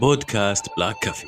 [0.00, 1.26] بودكاست بلاك كافي.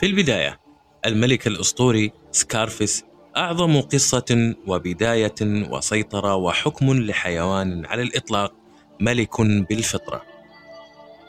[0.00, 0.60] في البداية
[1.06, 3.04] الملك الأسطوري سكارفيس
[3.36, 8.52] أعظم قصة وبداية وسيطرة وحكم لحيوان على الإطلاق
[9.00, 10.22] ملك بالفطرة.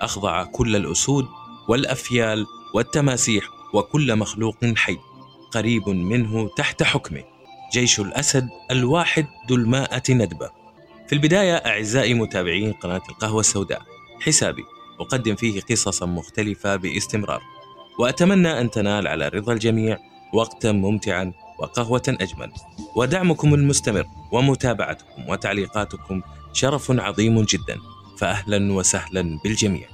[0.00, 1.26] أخضع كل الأسود
[1.68, 3.44] والأفيال والتماسيح
[3.74, 4.96] وكل مخلوق حي
[5.52, 7.24] قريب منه تحت حكمه.
[7.72, 10.61] جيش الأسد الواحد ذو الماءة ندبة.
[11.12, 13.82] في البداية أعزائي متابعين قناة القهوة السوداء
[14.20, 14.64] حسابي
[15.00, 17.42] أقدم فيه قصصا مختلفة باستمرار
[17.98, 19.98] وأتمنى أن تنال على رضا الجميع
[20.34, 22.52] وقتا ممتعا وقهوة أجمل.
[22.96, 26.22] ودعمكم المستمر ومتابعتكم وتعليقاتكم
[26.52, 27.78] شرف عظيم جدا.
[28.18, 29.88] فأهلا وسهلا بالجميع.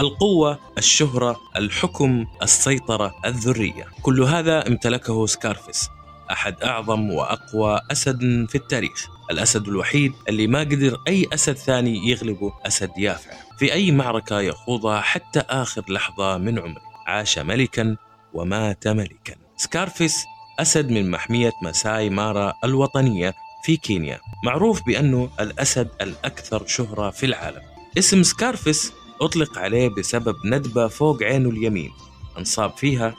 [0.00, 5.88] القوة، الشهرة، الحكم، السيطرة، الذرية، كل هذا امتلكه سكارفيس،
[6.32, 12.52] أحد أعظم وأقوى أسد في التاريخ، الأسد الوحيد اللي ما قدر أي أسد ثاني يغلبه
[12.66, 17.96] أسد يافع، في أي معركة يخوضها حتى آخر لحظة من عمره، عاش ملكا
[18.34, 19.34] ومات ملكا.
[19.56, 20.24] سكارفيس
[20.58, 23.34] أسد من محمية مساي مارا الوطنية
[23.64, 27.62] في كينيا، معروف بأنه الأسد الأكثر شهرة في العالم.
[27.98, 31.90] اسم سكارفيس أطلق عليه بسبب ندبة فوق عينه اليمين.
[32.38, 33.14] انصاب فيها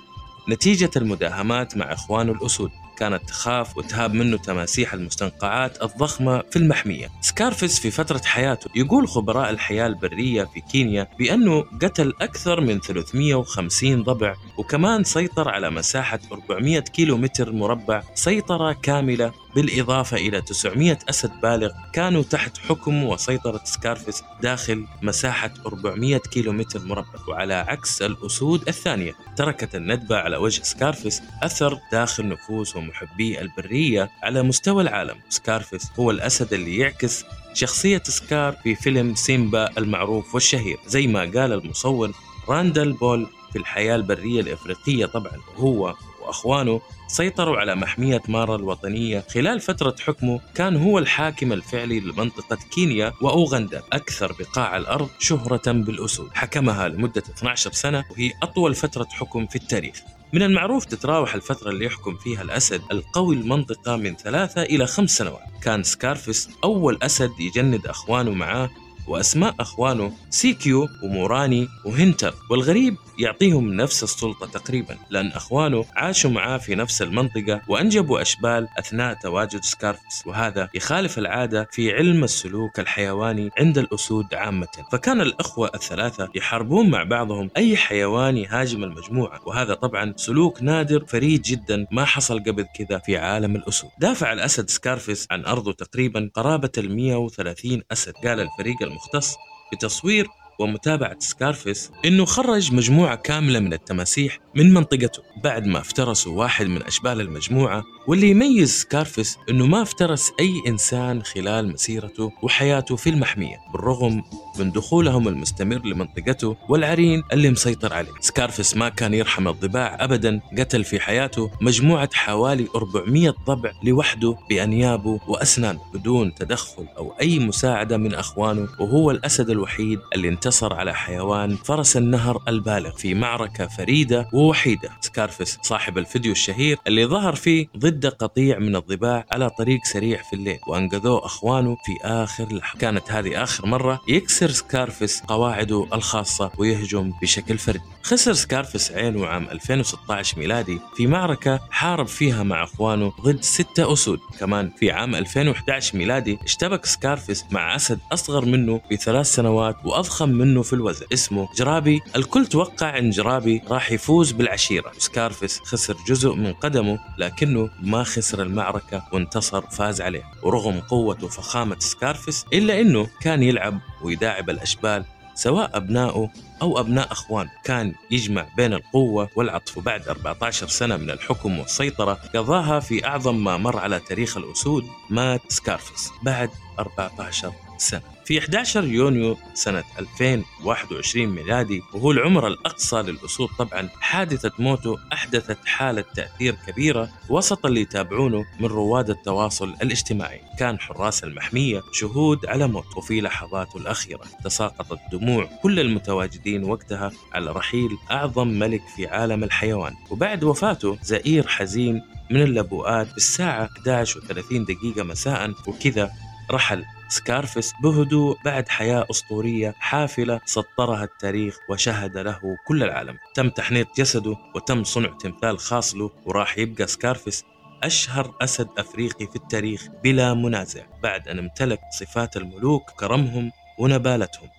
[0.49, 2.71] نتيجة المداهمات مع إخوانه الأسود.
[3.01, 7.09] كانت تخاف وتهاب منه تماسيح المستنقعات الضخمة في المحمية.
[7.21, 14.03] سكارفيس في فترة حياته يقول خبراء الحياة البرية في كينيا بأنه قتل أكثر من 350
[14.03, 21.31] ضبع وكمان سيطر على مساحة 400 كيلو متر مربع سيطرة كاملة بالإضافة إلى 900 أسد
[21.41, 29.13] بالغ كانوا تحت حكم وسيطرة سكارفيس داخل مساحة 400 كيلومتر مربع وعلى عكس الأسود الثانية.
[29.37, 35.15] تركت الندبة على وجه سكارفيس أثر داخل نفوس ومحبي البرية على مستوى العالم.
[35.29, 40.77] سكارفيس هو الأسد اللي يعكس شخصية سكار في فيلم سيمبا المعروف والشهير.
[40.87, 42.11] زي ما قال المصور
[42.49, 49.59] راندل بول في الحياة البرية الإفريقية طبعا وهو وأخوانه سيطروا على محمية مارا الوطنية خلال
[49.59, 56.29] فترة حكمه كان هو الحاكم الفعلي لمنطقة كينيا وأوغندا أكثر بقاع الأرض شهرة بالأسود.
[56.33, 60.01] حكمها لمدة 12 سنة وهي أطول فترة حكم في التاريخ.
[60.33, 65.41] من المعروف تتراوح الفترة اللي يحكم فيها الأسد القوي المنطقة من ثلاثة إلى خمس سنوات.
[65.63, 68.69] كان سكارفيس أول أسد يجند أخوانه معاه
[69.07, 76.75] وأسماء أخوانه سيكيو وموراني وهنتر والغريب يعطيهم نفس السلطة تقريبا لأن أخوانه عاشوا معاه في
[76.75, 83.77] نفس المنطقة وأنجبوا أشبال أثناء تواجد سكارفس وهذا يخالف العادة في علم السلوك الحيواني عند
[83.77, 84.67] الأسود عامة.
[84.91, 91.41] فكان الأخوة الثلاثة يحاربون مع بعضهم أي حيوان يهاجم المجموعة وهذا طبعا سلوك نادر فريد
[91.41, 93.89] جدا ما حصل قبل كذا في عالم الأسود.
[93.99, 99.35] دافع الأسد سكارفس عن أرضه تقريبا قرابة ال 130 أسد قال الفريق المختص
[99.73, 100.27] بتصوير
[100.59, 106.83] ومتابعة سكارفيس إنه خرج مجموعة كاملة من التماسيح من منطقته بعد ما افترسوا واحد من
[106.83, 113.57] أشبال المجموعة واللي يميز سكارفيس إنه ما افترس أي إنسان خلال مسيرته وحياته في المحمية
[113.73, 114.23] بالرغم
[114.59, 118.11] من دخولهم المستمر لمنطقته والعرين اللي مسيطر عليه.
[118.19, 125.19] سكارفيس ما كان يرحم الضباع أبدا قتل في حياته مجموعة حوالي 400 ضبع لوحده بأنيابه
[125.27, 131.55] وأسنانه بدون تدخل أو أي مساعدة من أخوانه وهو الأسد الوحيد اللي انتصر على حيوان
[131.55, 134.89] فرس النهر البالغ في معركة فريدة ووحيدة.
[135.01, 140.35] سكارفيس صاحب الفيديو الشهير اللي ظهر فيه ضد قطيع من الضباع على طريق سريع في
[140.35, 142.79] الليل وأنقذوه أخوانه في آخر لحظة.
[142.79, 147.81] كانت هذه آخر مرة يكسر سكارفيس قواعده الخاصة ويهجم بشكل فردي.
[148.03, 154.19] خسر سكارفيس عينه عام 2016 ميلادي في معركة حارب فيها مع أخوانه ضد ستة أسود.
[154.39, 160.61] كمان في عام 2011 ميلادي اشتبك سكارفيس مع أسد أصغر منه بثلاث سنوات وأضخم منه
[160.61, 162.01] في الوزن اسمه جرابي.
[162.15, 164.91] الكل توقع أن جرابي راح يفوز بالعشيرة.
[164.97, 171.79] سكارفيس خسر جزء من قدمه لكنه ما خسر المعركة وانتصر فاز عليه ورغم قوة وضخامة
[171.79, 175.05] سكارفيس إلا أنه كان يلعب ويداعب الأشبال
[175.35, 176.29] سواء أبنائه
[176.61, 179.77] أو أبناء أخوان كان يجمع بين القوة والعطف.
[179.77, 185.41] وبعد 14 سنة من الحكم والسيطرة قضاها في أعظم ما مر على تاريخ الأسود مات
[185.47, 186.49] سكارفيس بعد
[186.79, 188.01] 14 سنة.
[188.31, 196.03] في 11 يونيو سنة 2021 ميلادي وهو العمر الأقصى للأسود طبعا حادثة موته أحدثت حالة
[196.15, 200.41] تأثير كبيرة وسط اللي يتابعونه من رواد التواصل الاجتماعي.
[200.59, 207.51] كان حراس المحمية شهود على موت وفي لحظاته الأخيرة تساقطت دموع كل المتواجدين وقتها على
[207.51, 209.93] رحيل أعظم ملك في عالم الحيوان.
[210.09, 216.11] وبعد وفاته زئير حزين من اللبوءات بالساعة 11 و30 دقيقة مساء وكذا
[216.51, 223.17] رحل سكارفس بهدوء بعد حياة أسطورية حافلة سطرها التاريخ وشهد له كل العالم.
[223.35, 227.43] تم تحنيط جسده وتم صنع تمثال خاص له وراح يبقى سكارفس
[227.83, 234.49] أشهر أسد أفريقي في التاريخ بلا منازع بعد أن امتلك صفات الملوك كرمهم ونبالتهم.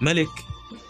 [0.00, 0.28] ملك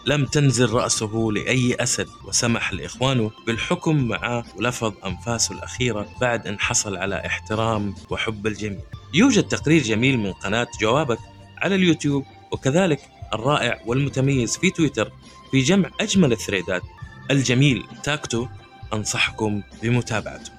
[0.05, 6.97] لم تنزل رأسه لأي أسد وسمح لإخوانه بالحكم معه ولفظ أنفاسه الأخيرة بعد أن حصل
[6.97, 8.79] على احترام وحب الجميع.
[9.13, 11.19] يوجد تقرير جميل من قناة جوابك
[11.57, 12.99] على اليوتيوب وكذلك
[13.33, 15.11] الرائع والمتميز في تويتر
[15.51, 16.81] في جمع أجمل الثريدات.
[17.31, 18.47] الجميل تاكتو
[18.93, 20.51] أنصحكم بمتابعته.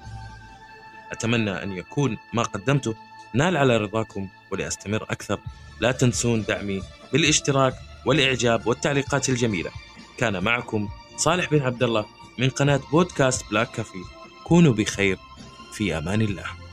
[1.11, 2.95] أتمنى أن يكون ما قدمته
[3.33, 5.39] نال على رضاكم ولأستمر أكثر.
[5.79, 6.81] لا تنسون دعمي
[7.13, 7.73] بالاشتراك
[8.05, 9.71] والإعجاب والتعليقات الجميلة.
[10.17, 12.05] كان معكم صالح بن عبد الله
[12.37, 14.03] من قناة بودكاست Black Coffee.
[14.43, 15.17] كونوا بخير
[15.73, 16.64] في أمان الله.